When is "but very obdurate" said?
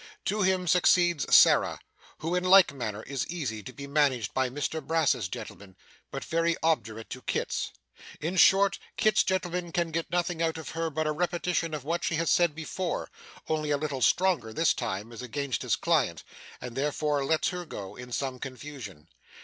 6.09-7.07